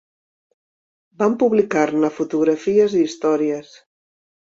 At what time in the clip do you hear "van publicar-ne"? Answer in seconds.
1.23-2.11